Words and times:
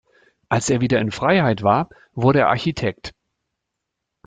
Als 0.49 0.71
er 0.71 0.81
wieder 0.81 0.99
in 0.99 1.11
Freiheit 1.11 1.61
war, 1.61 1.87
wurde 2.13 2.39
er 2.39 2.47
Architekt. 2.49 3.13